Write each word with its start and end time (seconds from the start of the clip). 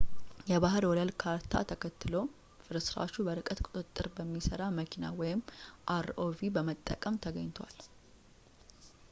የባህር 0.51 0.83
ወለል 0.91 1.11
ካርታ 1.21 1.51
ተከትሎም 1.71 2.29
ፍርስራሹ 2.63 3.13
በርቀት 3.27 3.61
ቁጥጥር 3.67 4.07
በሚሰራ 4.15 4.61
መኪና 4.79 5.05
rov 6.07 6.41
በመጠቀም 6.57 7.21
ተገኝቷል 7.27 7.77